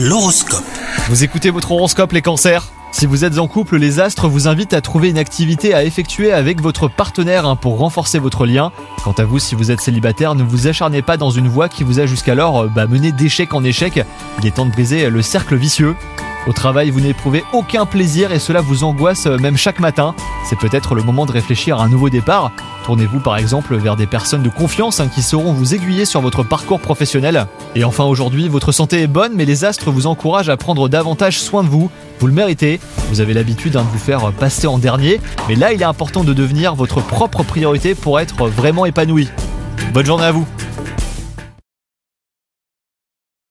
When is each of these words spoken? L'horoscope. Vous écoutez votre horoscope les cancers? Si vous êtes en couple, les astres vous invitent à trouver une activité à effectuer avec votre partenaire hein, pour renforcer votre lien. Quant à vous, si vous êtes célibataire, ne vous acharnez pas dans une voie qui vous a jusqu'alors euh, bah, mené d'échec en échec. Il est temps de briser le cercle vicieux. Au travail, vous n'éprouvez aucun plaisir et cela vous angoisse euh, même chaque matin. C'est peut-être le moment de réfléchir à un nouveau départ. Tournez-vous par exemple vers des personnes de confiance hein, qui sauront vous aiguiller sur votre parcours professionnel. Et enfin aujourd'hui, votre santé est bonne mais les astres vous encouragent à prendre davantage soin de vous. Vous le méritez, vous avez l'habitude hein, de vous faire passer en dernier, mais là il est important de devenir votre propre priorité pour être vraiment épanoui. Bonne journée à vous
L'horoscope. 0.00 0.62
Vous 1.08 1.24
écoutez 1.24 1.50
votre 1.50 1.72
horoscope 1.72 2.12
les 2.12 2.22
cancers? 2.22 2.68
Si 2.92 3.04
vous 3.04 3.24
êtes 3.24 3.40
en 3.40 3.48
couple, 3.48 3.78
les 3.78 3.98
astres 3.98 4.28
vous 4.28 4.46
invitent 4.46 4.72
à 4.72 4.80
trouver 4.80 5.10
une 5.10 5.18
activité 5.18 5.74
à 5.74 5.82
effectuer 5.82 6.32
avec 6.32 6.60
votre 6.62 6.86
partenaire 6.86 7.46
hein, 7.46 7.56
pour 7.56 7.78
renforcer 7.78 8.20
votre 8.20 8.46
lien. 8.46 8.70
Quant 9.02 9.14
à 9.18 9.24
vous, 9.24 9.40
si 9.40 9.56
vous 9.56 9.72
êtes 9.72 9.80
célibataire, 9.80 10.36
ne 10.36 10.44
vous 10.44 10.68
acharnez 10.68 11.02
pas 11.02 11.16
dans 11.16 11.30
une 11.30 11.48
voie 11.48 11.68
qui 11.68 11.82
vous 11.82 11.98
a 11.98 12.06
jusqu'alors 12.06 12.62
euh, 12.62 12.68
bah, 12.68 12.86
mené 12.86 13.10
d'échec 13.10 13.52
en 13.54 13.64
échec. 13.64 14.00
Il 14.38 14.46
est 14.46 14.52
temps 14.52 14.66
de 14.66 14.70
briser 14.70 15.10
le 15.10 15.20
cercle 15.20 15.56
vicieux. 15.56 15.96
Au 16.46 16.52
travail, 16.52 16.90
vous 16.90 17.00
n'éprouvez 17.00 17.44
aucun 17.52 17.84
plaisir 17.84 18.32
et 18.32 18.38
cela 18.38 18.60
vous 18.60 18.84
angoisse 18.84 19.26
euh, 19.26 19.36
même 19.38 19.56
chaque 19.56 19.80
matin. 19.80 20.14
C'est 20.48 20.58
peut-être 20.58 20.94
le 20.94 21.02
moment 21.02 21.26
de 21.26 21.32
réfléchir 21.32 21.78
à 21.78 21.84
un 21.84 21.88
nouveau 21.88 22.08
départ. 22.08 22.52
Tournez-vous 22.84 23.20
par 23.20 23.36
exemple 23.36 23.76
vers 23.76 23.96
des 23.96 24.06
personnes 24.06 24.42
de 24.42 24.48
confiance 24.48 25.00
hein, 25.00 25.08
qui 25.08 25.22
sauront 25.22 25.52
vous 25.52 25.74
aiguiller 25.74 26.04
sur 26.04 26.20
votre 26.20 26.42
parcours 26.42 26.80
professionnel. 26.80 27.46
Et 27.74 27.84
enfin 27.84 28.04
aujourd'hui, 28.04 28.48
votre 28.48 28.72
santé 28.72 29.02
est 29.02 29.06
bonne 29.08 29.32
mais 29.34 29.44
les 29.44 29.64
astres 29.64 29.90
vous 29.90 30.06
encouragent 30.06 30.48
à 30.48 30.56
prendre 30.56 30.88
davantage 30.88 31.38
soin 31.38 31.62
de 31.62 31.68
vous. 31.68 31.90
Vous 32.18 32.26
le 32.26 32.32
méritez, 32.32 32.80
vous 33.10 33.20
avez 33.20 33.34
l'habitude 33.34 33.76
hein, 33.76 33.82
de 33.82 33.88
vous 33.88 33.98
faire 33.98 34.32
passer 34.32 34.66
en 34.66 34.78
dernier, 34.78 35.20
mais 35.48 35.54
là 35.54 35.72
il 35.72 35.82
est 35.82 35.86
important 35.86 36.24
de 36.24 36.32
devenir 36.32 36.74
votre 36.74 37.00
propre 37.00 37.42
priorité 37.42 37.94
pour 37.94 38.20
être 38.20 38.46
vraiment 38.46 38.86
épanoui. 38.86 39.28
Bonne 39.92 40.06
journée 40.06 40.24
à 40.24 40.32
vous 40.32 40.46